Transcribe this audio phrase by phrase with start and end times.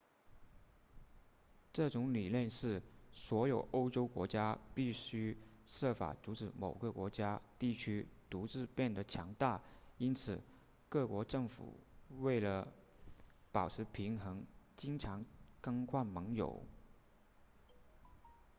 [1.73, 9.61] 这种理念是所有欧洲国家必须设法阻止某个国家地区独自变得强大
[9.99, 10.41] 因此
[10.89, 11.75] 各国政府
[12.19, 12.67] 为了
[13.51, 14.43] 保持平衡
[14.75, 15.23] 经常
[15.61, 16.63] 更换盟友